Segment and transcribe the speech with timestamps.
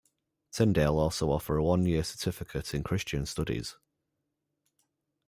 [0.51, 3.77] Tyndale also offer a one-year Certificate in Christian Studies.